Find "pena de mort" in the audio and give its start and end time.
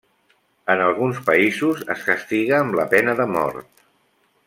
2.97-3.87